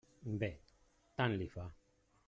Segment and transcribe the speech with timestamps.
[0.43, 0.49] Bé,
[1.21, 1.71] tant li fa.